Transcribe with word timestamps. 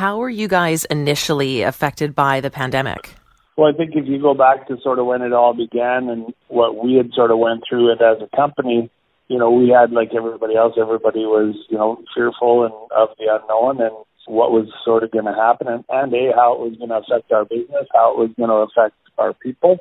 How 0.00 0.16
were 0.16 0.30
you 0.30 0.48
guys 0.48 0.86
initially 0.86 1.60
affected 1.60 2.14
by 2.14 2.40
the 2.40 2.50
pandemic? 2.50 3.16
Well, 3.58 3.70
I 3.70 3.76
think 3.76 3.90
if 3.94 4.08
you 4.08 4.18
go 4.18 4.32
back 4.32 4.66
to 4.68 4.80
sort 4.82 4.98
of 4.98 5.04
when 5.04 5.20
it 5.20 5.34
all 5.34 5.52
began 5.52 6.08
and 6.08 6.32
what 6.48 6.82
we 6.82 6.94
had 6.94 7.12
sort 7.12 7.30
of 7.30 7.36
went 7.36 7.64
through 7.68 7.92
it 7.92 8.00
as 8.00 8.16
a 8.22 8.34
company, 8.34 8.88
you 9.28 9.38
know, 9.38 9.50
we 9.50 9.68
had 9.68 9.92
like 9.92 10.14
everybody 10.16 10.56
else, 10.56 10.72
everybody 10.80 11.26
was, 11.26 11.54
you 11.68 11.76
know, 11.76 12.02
fearful 12.14 12.64
and 12.64 12.72
of 12.96 13.10
the 13.18 13.26
unknown 13.28 13.82
and 13.82 13.92
what 14.24 14.52
was 14.52 14.72
sort 14.86 15.04
of 15.04 15.10
going 15.10 15.26
to 15.26 15.34
happen 15.34 15.68
and, 15.68 15.84
and 15.90 16.14
a 16.14 16.32
how 16.34 16.54
it 16.54 16.60
was 16.60 16.78
going 16.78 16.88
to 16.88 17.04
affect 17.04 17.30
our 17.30 17.44
business, 17.44 17.84
how 17.92 18.12
it 18.12 18.18
was 18.18 18.30
going 18.38 18.48
to 18.48 18.64
affect 18.72 18.96
our 19.18 19.34
people. 19.34 19.76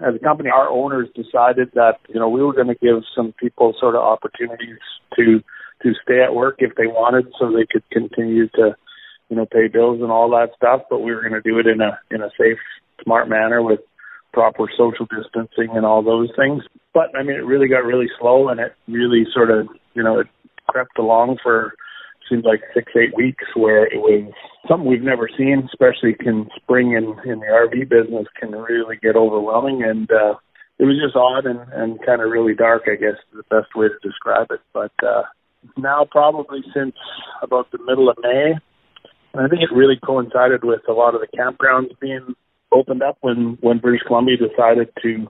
As 0.00 0.14
a 0.14 0.18
company, 0.18 0.48
our 0.48 0.70
owners 0.70 1.08
decided 1.14 1.72
that 1.74 2.00
you 2.08 2.18
know 2.18 2.30
we 2.30 2.42
were 2.42 2.54
going 2.54 2.72
to 2.72 2.80
give 2.80 3.04
some 3.14 3.34
people 3.38 3.74
sort 3.78 3.96
of 3.96 4.00
opportunities 4.00 4.80
to 5.16 5.44
to 5.82 5.92
stay 6.02 6.22
at 6.22 6.34
work 6.34 6.56
if 6.60 6.74
they 6.76 6.86
wanted, 6.86 7.26
so 7.38 7.52
they 7.52 7.66
could 7.70 7.84
continue 7.90 8.48
to 8.56 8.74
you 9.32 9.36
know 9.36 9.46
pay 9.46 9.68
bills 9.68 10.02
and 10.02 10.12
all 10.12 10.28
that 10.30 10.50
stuff. 10.54 10.82
But 10.90 11.00
we 11.00 11.14
were 11.14 11.22
going 11.22 11.32
to 11.32 11.40
do 11.40 11.58
it 11.58 11.66
in 11.66 11.80
a 11.80 11.98
in 12.10 12.20
a 12.20 12.28
safe, 12.38 12.60
smart 13.02 13.30
manner 13.30 13.62
with 13.62 13.80
proper 14.34 14.68
social 14.76 15.06
distancing 15.06 15.74
and 15.74 15.86
all 15.86 16.02
those 16.02 16.28
things. 16.36 16.62
But 16.92 17.16
I 17.16 17.22
mean, 17.22 17.36
it 17.36 17.46
really 17.46 17.68
got 17.68 17.84
really 17.84 18.10
slow, 18.20 18.50
and 18.50 18.60
it 18.60 18.74
really 18.86 19.24
sort 19.32 19.50
of 19.50 19.68
you 19.94 20.02
know 20.02 20.20
it 20.20 20.26
crept 20.68 20.98
along 20.98 21.38
for 21.42 21.72
seems 22.28 22.44
like 22.44 22.60
six, 22.74 22.92
eight 22.94 23.16
weeks 23.16 23.44
where 23.54 23.84
it 23.86 23.98
was 23.98 24.32
something 24.68 24.88
we've 24.88 25.02
never 25.02 25.28
seen, 25.36 25.66
especially 25.66 26.16
in 26.20 26.48
spring 26.56 26.92
in, 26.92 27.04
in 27.30 27.40
the 27.40 27.46
RV 27.46 27.88
business 27.88 28.26
can 28.38 28.52
really 28.52 28.96
get 28.96 29.16
overwhelming. 29.16 29.82
And, 29.82 30.10
uh, 30.10 30.34
it 30.78 30.84
was 30.84 30.98
just 31.02 31.14
odd 31.14 31.46
and, 31.46 31.60
and 31.72 32.04
kind 32.04 32.22
of 32.22 32.30
really 32.30 32.54
dark, 32.54 32.84
I 32.86 32.96
guess 32.96 33.18
is 33.32 33.44
the 33.44 33.54
best 33.54 33.74
way 33.74 33.88
to 33.88 34.08
describe 34.08 34.48
it. 34.50 34.60
But, 34.72 34.92
uh, 35.06 35.22
now 35.76 36.06
probably 36.10 36.60
since 36.74 36.96
about 37.42 37.70
the 37.70 37.78
middle 37.86 38.08
of 38.08 38.16
May, 38.22 38.54
I 39.34 39.48
think 39.48 39.62
it 39.62 39.74
really 39.74 39.98
coincided 40.04 40.62
with 40.62 40.82
a 40.88 40.92
lot 40.92 41.14
of 41.14 41.20
the 41.20 41.36
campgrounds 41.36 41.98
being 42.00 42.34
opened 42.70 43.02
up 43.02 43.16
when, 43.20 43.56
when 43.60 43.78
British 43.78 44.02
Columbia 44.06 44.36
decided 44.36 44.90
to 45.02 45.26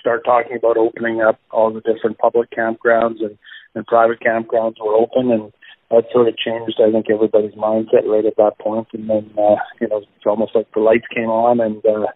start 0.00 0.24
talking 0.24 0.56
about 0.56 0.76
opening 0.76 1.20
up 1.22 1.38
all 1.50 1.72
the 1.72 1.80
different 1.80 2.18
public 2.18 2.50
campgrounds 2.50 3.20
and, 3.20 3.38
and 3.74 3.86
private 3.86 4.20
campgrounds 4.20 4.76
were 4.80 4.94
open 4.94 5.30
and 5.30 5.52
that 5.90 6.04
sort 6.12 6.28
of 6.28 6.36
changed, 6.36 6.80
I 6.84 6.90
think, 6.90 7.06
everybody's 7.10 7.54
mindset 7.54 8.06
right 8.06 8.24
at 8.24 8.36
that 8.36 8.58
point. 8.58 8.88
And 8.92 9.08
then, 9.08 9.30
uh, 9.38 9.56
you 9.80 9.88
know, 9.88 9.98
it's 9.98 10.26
almost 10.26 10.54
like 10.54 10.66
the 10.74 10.80
lights 10.80 11.06
came 11.14 11.28
on 11.28 11.60
and, 11.60 11.84
uh, 11.86 12.06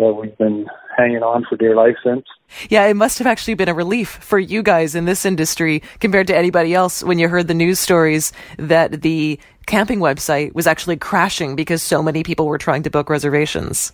uh, 0.00 0.12
we've 0.12 0.36
been 0.38 0.66
hanging 0.96 1.22
on 1.22 1.44
for 1.48 1.56
dear 1.56 1.74
life 1.74 1.96
since. 2.04 2.24
Yeah, 2.68 2.86
it 2.86 2.94
must 2.94 3.18
have 3.18 3.26
actually 3.26 3.54
been 3.54 3.68
a 3.68 3.74
relief 3.74 4.08
for 4.08 4.38
you 4.38 4.62
guys 4.62 4.94
in 4.94 5.04
this 5.04 5.24
industry 5.24 5.82
compared 6.00 6.26
to 6.28 6.36
anybody 6.36 6.74
else 6.74 7.02
when 7.02 7.18
you 7.18 7.28
heard 7.28 7.48
the 7.48 7.54
news 7.54 7.78
stories 7.78 8.32
that 8.58 9.02
the 9.02 9.38
camping 9.66 10.00
website 10.00 10.54
was 10.54 10.66
actually 10.66 10.96
crashing 10.96 11.54
because 11.54 11.82
so 11.82 12.02
many 12.02 12.22
people 12.22 12.46
were 12.46 12.58
trying 12.58 12.82
to 12.82 12.90
book 12.90 13.08
reservations. 13.08 13.92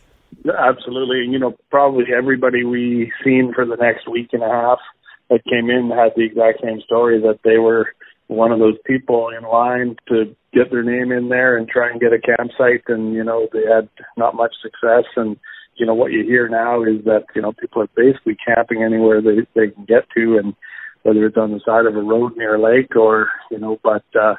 Absolutely. 0.58 1.22
And, 1.22 1.32
you 1.32 1.38
know, 1.38 1.56
probably 1.70 2.06
everybody 2.16 2.64
we 2.64 3.12
seen 3.22 3.52
for 3.54 3.64
the 3.64 3.76
next 3.76 4.08
week 4.08 4.30
and 4.32 4.42
a 4.42 4.48
half 4.48 4.78
that 5.30 5.44
came 5.44 5.70
in 5.70 5.90
had 5.90 6.12
the 6.16 6.24
exact 6.24 6.62
same 6.62 6.80
story 6.80 7.20
that 7.20 7.40
they 7.44 7.58
were 7.58 7.94
one 8.28 8.52
of 8.52 8.58
those 8.58 8.76
people 8.84 9.30
in 9.36 9.44
line 9.44 9.96
to 10.08 10.34
get 10.52 10.70
their 10.70 10.82
name 10.82 11.12
in 11.12 11.28
there 11.28 11.56
and 11.56 11.68
try 11.68 11.90
and 11.90 12.00
get 12.00 12.12
a 12.12 12.18
campsite 12.18 12.82
and 12.88 13.14
you 13.14 13.22
know 13.22 13.46
they 13.52 13.62
had 13.62 13.88
not 14.16 14.34
much 14.34 14.54
success 14.60 15.04
and 15.16 15.36
you 15.76 15.86
know 15.86 15.94
what 15.94 16.12
you 16.12 16.24
hear 16.24 16.48
now 16.48 16.82
is 16.82 17.04
that 17.04 17.24
you 17.34 17.42
know 17.42 17.52
people 17.52 17.82
are 17.82 17.88
basically 17.96 18.36
camping 18.36 18.82
anywhere 18.82 19.20
they 19.20 19.46
they 19.54 19.70
can 19.70 19.84
get 19.84 20.08
to 20.16 20.38
and 20.38 20.54
whether 21.02 21.26
it's 21.26 21.36
on 21.36 21.52
the 21.52 21.60
side 21.64 21.86
of 21.86 21.96
a 21.96 22.02
road 22.02 22.36
near 22.36 22.56
a 22.56 22.62
lake 22.62 22.96
or 22.96 23.28
you 23.50 23.58
know 23.58 23.78
but 23.82 24.04
uh 24.18 24.34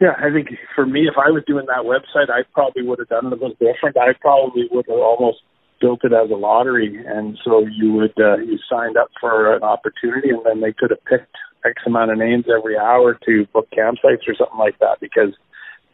yeah 0.00 0.14
i 0.18 0.30
think 0.32 0.48
for 0.74 0.86
me 0.86 1.06
if 1.06 1.14
i 1.16 1.30
was 1.30 1.42
doing 1.46 1.66
that 1.66 1.84
website 1.84 2.30
i 2.30 2.42
probably 2.52 2.82
would 2.82 2.98
have 2.98 3.08
done 3.08 3.26
it 3.26 3.32
a 3.32 3.36
little 3.36 3.56
different. 3.60 3.96
I 3.96 4.12
probably 4.20 4.68
would 4.70 4.86
have 4.88 4.98
almost 4.98 5.38
built 5.80 6.00
it 6.04 6.12
as 6.12 6.30
a 6.30 6.34
lottery 6.34 7.04
and 7.06 7.38
so 7.44 7.66
you 7.66 7.92
would 7.92 8.18
uh 8.18 8.36
you 8.38 8.58
signed 8.70 8.96
up 8.96 9.10
for 9.20 9.54
an 9.54 9.62
opportunity 9.62 10.30
and 10.30 10.40
then 10.44 10.60
they 10.60 10.72
could 10.72 10.90
have 10.90 11.04
picked 11.04 11.34
X 11.64 11.82
amount 11.86 12.12
of 12.12 12.18
names 12.18 12.44
every 12.48 12.76
hour 12.76 13.18
to 13.26 13.46
book 13.52 13.68
campsites 13.76 14.28
or 14.28 14.34
something 14.36 14.58
like 14.58 14.78
that 14.80 14.98
because 15.00 15.34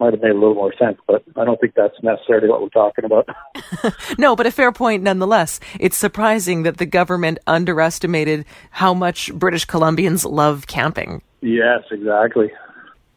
might 0.00 0.14
have 0.14 0.22
made 0.22 0.30
a 0.30 0.34
little 0.34 0.54
more 0.54 0.74
sense, 0.76 0.98
but 1.06 1.22
I 1.36 1.44
don't 1.44 1.60
think 1.60 1.74
that's 1.74 1.94
necessarily 2.02 2.48
what 2.48 2.62
we're 2.62 2.70
talking 2.70 3.04
about. 3.04 3.28
no, 4.18 4.34
but 4.34 4.46
a 4.46 4.50
fair 4.50 4.72
point 4.72 5.02
nonetheless. 5.02 5.60
It's 5.78 5.96
surprising 5.96 6.62
that 6.64 6.78
the 6.78 6.86
government 6.86 7.38
underestimated 7.46 8.46
how 8.70 8.94
much 8.94 9.32
British 9.34 9.66
Columbians 9.66 10.28
love 10.28 10.66
camping. 10.66 11.22
Yes, 11.42 11.82
exactly. 11.90 12.50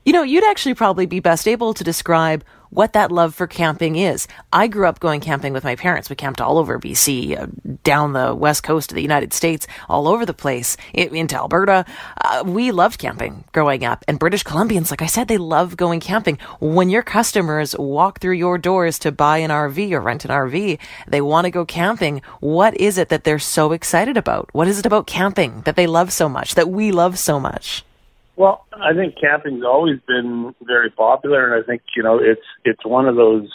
You 0.05 0.11
know, 0.11 0.23
you'd 0.23 0.44
actually 0.44 0.75
probably 0.75 1.05
be 1.05 1.21
best 1.21 1.47
able 1.47 1.73
to 1.73 1.83
describe 1.83 2.44
what 2.73 2.94
that 2.94 3.11
love 3.11 3.35
for 3.35 3.45
camping 3.45 3.95
is. 3.95 4.28
I 4.51 4.67
grew 4.67 4.88
up 4.88 5.00
going 5.00 5.22
camping 5.22 5.53
with 5.53 5.63
my 5.63 5.75
parents. 5.75 6.09
We 6.09 6.16
camped 6.16 6.41
all 6.41 6.57
over 6.57 6.79
BC, 6.79 7.39
uh, 7.39 7.47
down 7.84 8.13
the 8.13 8.34
west 8.34 8.63
coast 8.63 8.91
of 8.91 8.95
the 8.95 9.01
United 9.01 9.31
States, 9.34 9.67
all 9.88 10.07
over 10.07 10.25
the 10.25 10.34
place, 10.34 10.75
into 10.94 11.35
Alberta. 11.35 11.85
Uh, 12.19 12.44
we 12.45 12.72
loved 12.72 13.00
camping 13.00 13.44
growing 13.51 13.85
up. 13.85 14.03
And 14.07 14.17
British 14.17 14.44
Columbians, 14.44 14.89
like 14.89 15.01
I 15.01 15.07
said, 15.07 15.28
they 15.28 15.38
love 15.38 15.78
going 15.78 16.00
camping. 16.00 16.39
When 16.59 16.89
your 16.89 17.03
customers 17.03 17.75
walk 17.78 18.19
through 18.19 18.35
your 18.35 18.57
doors 18.57 18.97
to 19.00 19.12
buy 19.12 19.38
an 19.38 19.51
RV 19.51 19.91
or 19.91 20.01
rent 20.01 20.25
an 20.25 20.31
RV, 20.31 20.79
they 21.07 21.22
want 21.22 21.45
to 21.45 21.51
go 21.51 21.66
camping. 21.66 22.22
What 22.39 22.75
is 22.78 22.97
it 22.97 23.09
that 23.09 23.23
they're 23.23 23.39
so 23.39 23.72
excited 23.72 24.17
about? 24.17 24.50
What 24.53 24.67
is 24.67 24.79
it 24.79 24.85
about 24.85 25.07
camping 25.07 25.62
that 25.62 25.75
they 25.75 25.88
love 25.88 26.12
so 26.12 26.28
much, 26.28 26.56
that 26.56 26.69
we 26.69 26.91
love 26.91 27.19
so 27.19 27.39
much? 27.39 27.83
Well, 28.35 28.66
I 28.73 28.94
think 28.94 29.16
camping's 29.21 29.63
always 29.63 29.99
been 30.07 30.55
very 30.63 30.89
popular, 30.89 31.45
and 31.45 31.63
I 31.63 31.66
think 31.66 31.83
you 31.95 32.03
know 32.03 32.17
it's 32.17 32.45
it's 32.66 32.85
one 32.85 33.07
of 33.07 33.16
those 33.16 33.47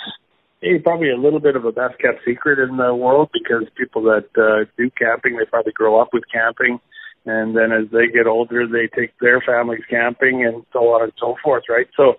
maybe 0.62 0.78
probably 0.78 1.10
a 1.10 1.16
little 1.16 1.40
bit 1.40 1.56
of 1.56 1.64
a 1.64 1.72
best 1.72 1.98
kept 1.98 2.24
secret 2.24 2.58
in 2.58 2.76
the 2.76 2.94
world 2.94 3.30
because 3.32 3.68
people 3.76 4.02
that 4.02 4.28
uh, 4.36 4.70
do 4.76 4.90
camping 4.90 5.36
they 5.36 5.44
probably 5.46 5.72
grow 5.72 6.00
up 6.00 6.10
with 6.12 6.24
camping, 6.32 6.78
and 7.26 7.56
then 7.56 7.72
as 7.72 7.90
they 7.90 8.06
get 8.06 8.26
older 8.26 8.66
they 8.66 8.88
take 8.96 9.10
their 9.20 9.40
families 9.40 9.82
camping 9.90 10.44
and 10.44 10.64
so 10.72 10.80
on 10.94 11.02
and 11.04 11.12
so 11.18 11.36
forth, 11.42 11.64
right? 11.68 11.88
So. 11.96 12.14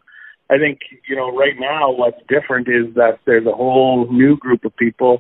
I 0.52 0.58
think, 0.58 0.80
you 1.08 1.16
know, 1.16 1.30
right 1.30 1.54
now 1.60 1.92
what's 1.92 2.18
different 2.28 2.68
is 2.68 2.96
that 2.96 3.20
there's 3.28 3.46
a 3.46 3.52
whole 3.52 4.12
new 4.12 4.36
group 4.36 4.66
of 4.66 4.76
people 4.78 5.20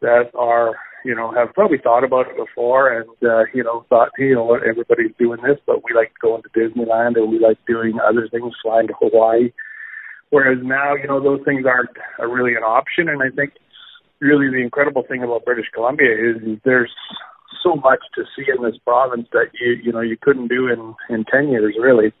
that 0.00 0.30
are 0.34 0.76
you 1.04 1.14
know, 1.14 1.32
have 1.32 1.54
probably 1.54 1.78
thought 1.78 2.04
about 2.04 2.28
it 2.28 2.36
before 2.36 2.92
and, 2.92 3.08
uh, 3.22 3.44
you 3.54 3.62
know, 3.62 3.84
thought, 3.88 4.10
you 4.18 4.34
know 4.34 4.54
everybody's 4.54 5.14
doing 5.18 5.40
this, 5.42 5.58
but 5.66 5.82
we 5.84 5.94
like 5.94 6.12
going 6.20 6.42
to 6.42 6.48
Disneyland 6.50 7.16
or 7.16 7.26
we 7.26 7.38
like 7.38 7.58
doing 7.66 7.98
other 8.06 8.28
things, 8.28 8.52
flying 8.62 8.88
to 8.88 8.94
Hawaii. 9.00 9.52
Whereas 10.30 10.58
now, 10.62 10.94
you 10.94 11.08
know, 11.08 11.22
those 11.22 11.40
things 11.44 11.64
aren't 11.66 11.90
are 12.18 12.32
really 12.32 12.54
an 12.54 12.62
option. 12.62 13.08
And 13.08 13.22
I 13.22 13.34
think 13.34 13.52
really 14.20 14.48
the 14.48 14.62
incredible 14.62 15.02
thing 15.02 15.22
about 15.22 15.44
British 15.44 15.66
Columbia 15.74 16.12
is 16.12 16.58
there's 16.64 16.92
so 17.62 17.74
much 17.76 18.00
to 18.14 18.24
see 18.36 18.44
in 18.48 18.62
this 18.62 18.78
province 18.84 19.26
that 19.32 19.50
you, 19.60 19.72
you 19.82 19.92
know, 19.92 20.00
you 20.00 20.16
couldn't 20.20 20.48
do 20.48 20.68
in, 20.68 20.94
in 21.14 21.24
10 21.24 21.48
years, 21.48 21.74
really. 21.80 22.12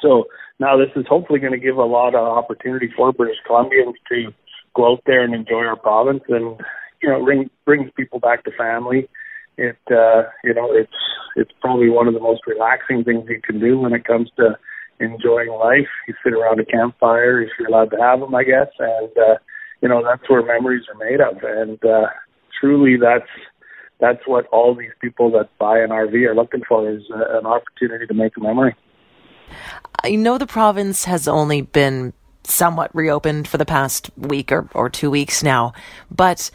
So 0.00 0.24
now 0.58 0.76
this 0.76 0.90
is 0.96 1.04
hopefully 1.08 1.40
going 1.40 1.52
to 1.52 1.58
give 1.58 1.76
a 1.76 1.84
lot 1.84 2.14
of 2.14 2.24
opportunity 2.24 2.88
for 2.96 3.12
British 3.12 3.38
Columbians 3.48 3.94
to 4.10 4.32
go 4.74 4.92
out 4.92 5.02
there 5.06 5.22
and 5.22 5.34
enjoy 5.34 5.64
our 5.64 5.76
province 5.76 6.22
and 6.28 6.58
you 7.02 7.08
know 7.08 7.24
bring, 7.24 7.50
brings 7.64 7.90
people 7.96 8.20
back 8.20 8.44
to 8.44 8.50
family. 8.52 9.08
It 9.56 9.78
uh, 9.90 10.24
you 10.44 10.54
know 10.54 10.72
it's 10.72 10.92
it's 11.36 11.50
probably 11.60 11.90
one 11.90 12.08
of 12.08 12.14
the 12.14 12.20
most 12.20 12.42
relaxing 12.46 13.04
things 13.04 13.24
you 13.28 13.40
can 13.42 13.60
do 13.60 13.78
when 13.78 13.92
it 13.92 14.04
comes 14.04 14.30
to 14.36 14.56
enjoying 15.00 15.50
life. 15.50 15.88
You 16.06 16.14
sit 16.24 16.32
around 16.32 16.60
a 16.60 16.64
campfire 16.64 17.42
if 17.42 17.50
you're 17.58 17.68
allowed 17.68 17.90
to 17.90 17.98
have 17.98 18.20
them, 18.20 18.34
I 18.34 18.44
guess, 18.44 18.68
and 18.78 19.10
uh, 19.18 19.36
you 19.80 19.88
know 19.88 20.02
that's 20.02 20.28
where 20.28 20.44
memories 20.44 20.84
are 20.92 20.98
made 20.98 21.20
of. 21.20 21.42
And 21.42 21.84
uh, 21.84 22.08
truly, 22.60 22.96
that's 22.96 23.28
that's 24.00 24.26
what 24.26 24.46
all 24.48 24.74
these 24.74 24.90
people 25.00 25.30
that 25.32 25.48
buy 25.58 25.78
an 25.78 25.90
RV 25.90 26.14
are 26.26 26.34
looking 26.34 26.62
for 26.68 26.90
is 26.90 27.02
uh, 27.14 27.38
an 27.38 27.46
opportunity 27.46 28.06
to 28.06 28.14
make 28.14 28.36
a 28.36 28.40
memory. 28.40 28.74
I 30.02 30.16
know 30.16 30.38
the 30.38 30.46
province 30.46 31.04
has 31.04 31.28
only 31.28 31.62
been 31.62 32.12
somewhat 32.44 32.94
reopened 32.94 33.46
for 33.46 33.58
the 33.58 33.64
past 33.64 34.10
week 34.16 34.50
or, 34.50 34.68
or 34.74 34.90
two 34.90 35.10
weeks 35.10 35.42
now, 35.42 35.72
but 36.10 36.50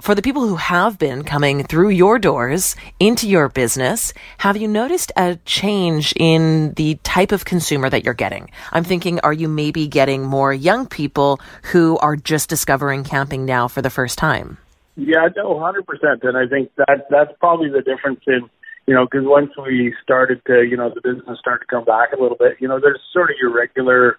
for 0.00 0.14
the 0.14 0.22
people 0.22 0.46
who 0.46 0.56
have 0.56 0.98
been 0.98 1.24
coming 1.24 1.64
through 1.64 1.90
your 1.90 2.18
doors 2.18 2.76
into 3.00 3.28
your 3.28 3.48
business, 3.48 4.14
have 4.38 4.56
you 4.56 4.68
noticed 4.68 5.10
a 5.16 5.36
change 5.44 6.14
in 6.16 6.72
the 6.74 6.94
type 7.02 7.32
of 7.32 7.44
consumer 7.44 7.90
that 7.90 8.04
you're 8.04 8.14
getting? 8.14 8.50
I'm 8.72 8.84
thinking, 8.84 9.18
are 9.20 9.32
you 9.32 9.48
maybe 9.48 9.88
getting 9.88 10.22
more 10.22 10.52
young 10.52 10.86
people 10.86 11.40
who 11.72 11.98
are 11.98 12.16
just 12.16 12.48
discovering 12.48 13.02
camping 13.02 13.44
now 13.44 13.66
for 13.66 13.82
the 13.82 13.90
first 13.90 14.18
time? 14.18 14.58
Yeah, 14.96 15.28
no, 15.36 15.58
hundred 15.60 15.86
percent. 15.86 16.22
And 16.22 16.36
I 16.36 16.46
think 16.46 16.70
that 16.76 17.06
that's 17.10 17.30
probably 17.38 17.68
the 17.68 17.82
difference 17.82 18.20
in 18.26 18.48
you 18.86 18.94
know 18.94 19.04
because 19.04 19.24
once 19.24 19.50
we 19.56 19.94
started 20.02 20.40
to 20.46 20.62
you 20.62 20.76
know 20.76 20.90
the 20.92 21.00
business 21.00 21.38
started 21.38 21.66
to 21.66 21.70
come 21.70 21.84
back 21.84 22.12
a 22.12 22.20
little 22.20 22.36
bit, 22.36 22.56
you 22.58 22.66
know, 22.66 22.80
there's 22.80 23.00
sort 23.12 23.30
of 23.30 23.36
your 23.40 23.52
regular 23.52 24.18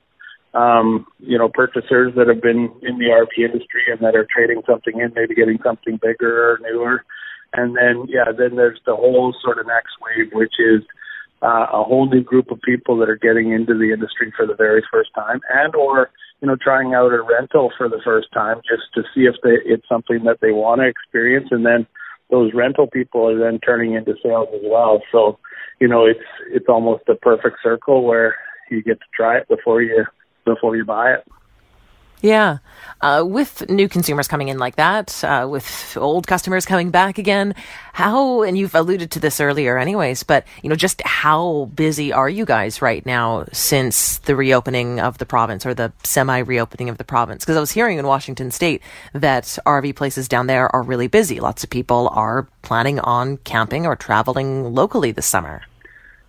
um, 0.53 1.05
you 1.19 1.37
know, 1.37 1.49
purchasers 1.49 2.13
that 2.15 2.27
have 2.27 2.41
been 2.41 2.71
in 2.81 2.97
the 2.97 3.05
RV 3.05 3.37
industry 3.37 3.83
and 3.91 3.99
that 4.01 4.15
are 4.15 4.25
trading 4.25 4.61
something 4.67 4.99
in, 4.99 5.13
maybe 5.15 5.35
getting 5.35 5.59
something 5.63 5.99
bigger 6.01 6.51
or 6.51 6.59
newer. 6.61 7.03
And 7.53 7.75
then, 7.75 8.07
yeah, 8.07 8.31
then 8.35 8.55
there's 8.55 8.79
the 8.85 8.95
whole 8.95 9.35
sort 9.43 9.59
of 9.59 9.67
next 9.67 9.93
wave, 10.01 10.31
which 10.33 10.53
is 10.59 10.81
uh, 11.41 11.67
a 11.71 11.83
whole 11.83 12.09
new 12.09 12.23
group 12.23 12.51
of 12.51 12.61
people 12.61 12.97
that 12.97 13.09
are 13.09 13.15
getting 13.15 13.51
into 13.51 13.73
the 13.73 13.93
industry 13.93 14.33
for 14.35 14.45
the 14.45 14.55
very 14.55 14.83
first 14.91 15.09
time 15.15 15.39
and 15.53 15.75
or, 15.75 16.09
you 16.41 16.47
know, 16.47 16.57
trying 16.61 16.93
out 16.93 17.13
a 17.13 17.21
rental 17.21 17.71
for 17.77 17.87
the 17.87 18.01
first 18.03 18.27
time 18.33 18.57
just 18.69 18.83
to 18.95 19.03
see 19.13 19.21
if 19.21 19.35
they, 19.43 19.57
it's 19.65 19.87
something 19.87 20.23
that 20.25 20.39
they 20.41 20.51
want 20.51 20.81
to 20.81 20.87
experience. 20.87 21.47
And 21.51 21.65
then 21.65 21.85
those 22.29 22.53
rental 22.53 22.87
people 22.87 23.27
are 23.29 23.37
then 23.37 23.59
turning 23.59 23.93
into 23.93 24.15
sales 24.23 24.49
as 24.53 24.61
well. 24.63 25.01
So, 25.11 25.37
you 25.79 25.87
know, 25.87 26.05
it's, 26.05 26.19
it's 26.51 26.67
almost 26.69 27.03
a 27.07 27.15
perfect 27.15 27.57
circle 27.63 28.03
where 28.03 28.35
you 28.69 28.83
get 28.83 28.99
to 28.99 29.05
try 29.15 29.37
it 29.37 29.47
before 29.47 29.81
you 29.81 30.05
before 30.53 30.75
you 30.75 30.85
buy 30.85 31.13
it. 31.13 31.27
Yeah. 32.21 32.57
Uh, 33.01 33.23
with 33.25 33.69
new 33.69 33.87
consumers 33.87 34.27
coming 34.27 34.49
in 34.49 34.57
like 34.57 34.75
that, 34.75 35.23
uh, 35.23 35.47
with 35.49 35.97
old 35.97 36.27
customers 36.27 36.65
coming 36.65 36.89
back 36.91 37.17
again, 37.17 37.55
how, 37.93 38.41
and 38.41 38.57
you've 38.57 38.75
alluded 38.75 39.09
to 39.11 39.21
this 39.21 39.39
earlier 39.39 39.77
anyways, 39.77 40.23
but, 40.23 40.45
you 40.61 40.69
know, 40.69 40.75
just 40.75 41.01
how 41.03 41.69
busy 41.75 42.11
are 42.11 42.27
you 42.27 42.43
guys 42.43 42.81
right 42.81 43.05
now 43.05 43.45
since 43.53 44.17
the 44.19 44.35
reopening 44.35 44.99
of 44.99 45.17
the 45.17 45.25
province 45.25 45.65
or 45.65 45.73
the 45.73 45.93
semi 46.03 46.39
reopening 46.39 46.89
of 46.89 46.97
the 46.97 47.05
province? 47.05 47.45
Because 47.45 47.55
I 47.55 47.61
was 47.61 47.71
hearing 47.71 47.99
in 47.99 48.05
Washington 48.05 48.51
state 48.51 48.81
that 49.13 49.57
RV 49.65 49.95
places 49.95 50.27
down 50.27 50.47
there 50.47 50.73
are 50.75 50.83
really 50.83 51.07
busy. 51.07 51.39
Lots 51.39 51.63
of 51.63 51.69
people 51.69 52.09
are 52.11 52.49
planning 52.63 52.99
on 52.99 53.37
camping 53.37 53.85
or 53.85 53.95
traveling 53.95 54.73
locally 54.73 55.11
this 55.11 55.25
summer. 55.25 55.61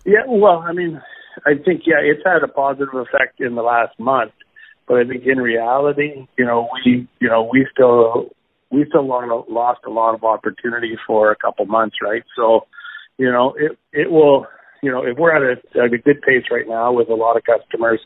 Yeah, 0.05 0.23
well, 0.25 0.59
I 0.59 0.71
mean, 0.71 1.01
I 1.45 1.53
think 1.63 1.83
yeah, 1.85 2.01
it's 2.01 2.21
had 2.25 2.43
a 2.43 2.47
positive 2.47 2.93
effect 2.93 3.39
in 3.39 3.55
the 3.55 3.61
last 3.61 3.99
month, 3.99 4.33
but 4.87 4.97
I 4.97 5.03
think 5.05 5.23
in 5.25 5.39
reality, 5.39 6.27
you 6.37 6.45
know, 6.45 6.69
we 6.85 7.07
you 7.19 7.27
know 7.27 7.49
we 7.51 7.67
still 7.73 8.29
we 8.71 8.85
still 8.87 9.07
lost 9.07 9.81
a 9.85 9.89
lot 9.89 10.13
of 10.15 10.23
opportunity 10.23 10.97
for 11.05 11.31
a 11.31 11.35
couple 11.35 11.65
months, 11.65 11.97
right? 12.01 12.23
So, 12.35 12.61
you 13.17 13.31
know, 13.31 13.53
it 13.57 13.77
it 13.91 14.11
will 14.11 14.47
you 14.81 14.91
know 14.91 15.03
if 15.03 15.17
we're 15.17 15.35
at 15.35 15.57
a, 15.57 15.79
at 15.79 15.93
a 15.93 15.97
good 15.97 16.21
pace 16.21 16.45
right 16.51 16.67
now 16.67 16.91
with 16.91 17.09
a 17.09 17.15
lot 17.15 17.37
of 17.37 17.43
customers 17.43 17.99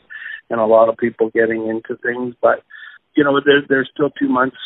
and 0.50 0.60
a 0.60 0.66
lot 0.66 0.88
of 0.88 0.96
people 0.96 1.30
getting 1.30 1.68
into 1.68 2.00
things, 2.02 2.34
but 2.40 2.62
you 3.16 3.24
know, 3.24 3.40
there, 3.44 3.62
there's 3.68 3.90
still 3.92 4.10
two 4.10 4.28
months 4.28 4.56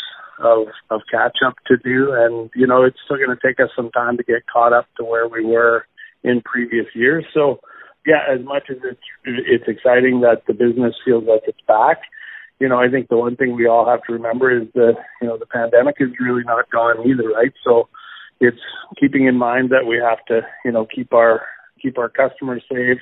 of 0.42 0.66
of 0.90 1.02
catch 1.10 1.38
up 1.46 1.54
to 1.66 1.76
do, 1.76 2.12
and 2.12 2.50
you 2.54 2.66
know, 2.66 2.82
it's 2.82 2.98
still 3.04 3.16
going 3.16 3.36
to 3.36 3.46
take 3.46 3.60
us 3.60 3.70
some 3.76 3.90
time 3.90 4.16
to 4.16 4.22
get 4.22 4.46
caught 4.52 4.72
up 4.72 4.86
to 4.98 5.04
where 5.04 5.28
we 5.28 5.44
were 5.44 5.86
in 6.22 6.42
previous 6.44 6.86
years. 6.94 7.24
So 7.32 7.60
yeah, 8.06 8.22
as 8.32 8.44
much 8.44 8.64
as 8.70 8.78
it's 8.82 9.00
it's 9.24 9.64
exciting 9.68 10.20
that 10.20 10.42
the 10.46 10.54
business 10.54 10.94
feels 11.04 11.24
like 11.24 11.42
it's 11.46 11.60
back, 11.68 11.98
you 12.58 12.68
know, 12.68 12.78
I 12.78 12.88
think 12.88 13.08
the 13.08 13.16
one 13.16 13.36
thing 13.36 13.54
we 13.56 13.66
all 13.66 13.86
have 13.86 14.02
to 14.04 14.12
remember 14.12 14.50
is 14.50 14.68
that 14.74 14.94
you 15.20 15.28
know 15.28 15.36
the 15.36 15.46
pandemic 15.46 15.96
is 16.00 16.10
really 16.20 16.42
not 16.44 16.70
gone 16.70 17.06
either, 17.06 17.28
right? 17.28 17.52
So 17.64 17.88
it's 18.40 18.60
keeping 18.98 19.26
in 19.26 19.36
mind 19.36 19.70
that 19.70 19.86
we 19.86 19.96
have 19.96 20.24
to 20.26 20.46
you 20.64 20.72
know 20.72 20.86
keep 20.86 21.12
our 21.12 21.42
keep 21.80 21.98
our 21.98 22.08
customers 22.08 22.62
safe, 22.70 23.00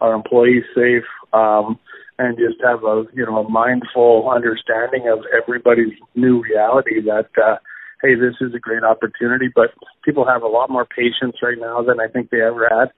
our 0.00 0.12
employees 0.14 0.64
safe, 0.74 1.04
um, 1.32 1.78
and 2.18 2.38
just 2.38 2.62
have 2.64 2.84
a 2.84 3.04
you 3.14 3.26
know 3.26 3.38
a 3.38 3.50
mindful 3.50 4.30
understanding 4.30 5.08
of 5.08 5.24
everybody's 5.36 5.94
new 6.14 6.42
reality 6.42 7.00
that. 7.02 7.28
uh 7.42 7.56
Hey, 8.02 8.14
this 8.14 8.34
is 8.42 8.54
a 8.54 8.58
great 8.58 8.84
opportunity, 8.84 9.46
but 9.52 9.70
people 10.04 10.26
have 10.26 10.42
a 10.42 10.46
lot 10.46 10.68
more 10.68 10.84
patience 10.84 11.36
right 11.42 11.56
now 11.58 11.80
than 11.82 11.98
I 11.98 12.08
think 12.08 12.28
they 12.28 12.42
ever 12.42 12.68
had 12.70 12.90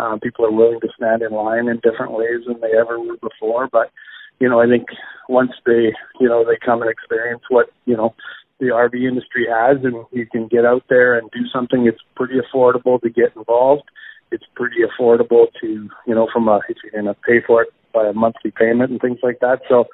um, 0.00 0.20
people 0.20 0.46
are 0.46 0.52
willing 0.52 0.80
to 0.80 0.88
stand 0.96 1.22
in 1.22 1.32
line 1.32 1.68
in 1.68 1.80
different 1.82 2.12
ways 2.12 2.46
than 2.46 2.60
they 2.60 2.76
ever 2.78 2.98
were 2.98 3.18
before. 3.18 3.68
But 3.70 3.90
you 4.38 4.48
know, 4.48 4.60
I 4.60 4.66
think 4.66 4.86
once 5.28 5.52
they 5.66 5.92
you 6.18 6.28
know 6.28 6.44
they 6.44 6.56
come 6.64 6.82
and 6.82 6.90
experience 6.90 7.42
what 7.48 7.66
you 7.84 7.96
know 7.96 8.14
the 8.58 8.66
RV 8.66 8.94
industry 8.94 9.46
has, 9.50 9.78
and 9.84 10.04
you 10.12 10.26
can 10.26 10.48
get 10.48 10.64
out 10.64 10.84
there 10.88 11.18
and 11.18 11.30
do 11.30 11.40
something. 11.52 11.86
It's 11.86 12.02
pretty 12.16 12.36
affordable 12.40 13.00
to 13.00 13.10
get 13.10 13.36
involved. 13.36 13.84
It's 14.30 14.44
pretty 14.54 14.78
affordable 14.80 15.46
to 15.60 15.88
you 16.06 16.14
know 16.14 16.28
from 16.32 16.48
a 16.48 16.60
if 16.68 16.78
you're 16.82 17.02
going 17.02 17.12
to 17.12 17.20
pay 17.20 17.44
for 17.46 17.62
it 17.62 17.68
by 17.92 18.08
a 18.08 18.12
monthly 18.12 18.52
payment 18.52 18.90
and 18.90 19.00
things 19.00 19.18
like 19.22 19.40
that. 19.40 19.60
So 19.68 19.84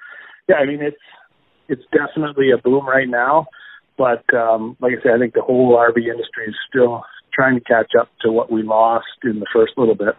yeah, 0.49 0.57
I 0.57 0.67
mean 0.67 0.83
it's 0.83 1.03
it's 1.69 1.85
definitely 1.91 2.51
a 2.53 2.59
boom 2.59 2.87
right 2.87 3.09
now. 3.09 3.47
But 3.99 4.23
um, 4.35 4.77
like 4.81 4.93
I 4.93 5.03
said, 5.03 5.13
I 5.17 5.19
think 5.19 5.35
the 5.35 5.43
whole 5.43 5.75
RV 5.75 5.97
industry 5.97 6.47
is 6.47 6.55
still 6.69 7.03
trying 7.37 7.55
to 7.55 7.61
catch 7.61 7.93
up 7.99 8.09
to 8.23 8.33
what 8.33 8.51
we 8.51 8.63
lost 8.63 9.07
in 9.23 9.39
the 9.39 9.47
first 9.53 9.75
little 9.77 9.95
bit. 9.95 10.17